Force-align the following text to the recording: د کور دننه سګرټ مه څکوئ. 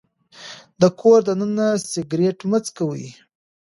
د 0.81 0.83
کور 0.99 1.19
دننه 1.27 1.67
سګرټ 1.91 2.39
مه 2.49 2.59
څکوئ. 2.65 3.07